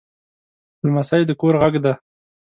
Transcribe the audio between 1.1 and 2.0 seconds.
د کور غږ دی.